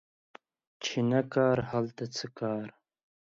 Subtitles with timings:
[0.83, 2.67] چی نه کار، هلته څه کار